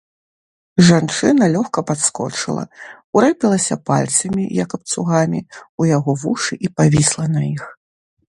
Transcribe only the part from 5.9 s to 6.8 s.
яго вушы і